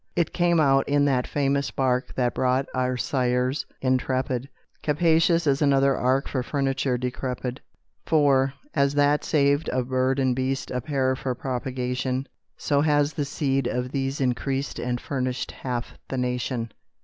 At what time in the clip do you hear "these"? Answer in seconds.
13.91-14.19